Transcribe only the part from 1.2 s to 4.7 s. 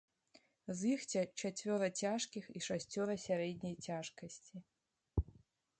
чацвёра цяжкіх і шасцёра сярэдняй цяжкасці.